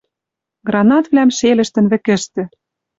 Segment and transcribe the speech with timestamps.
[0.67, 2.43] Гранатвлӓм шелӹштӹн вӹкӹштӹ.